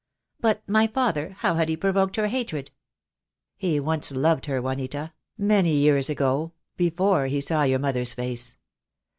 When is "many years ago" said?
5.37-6.53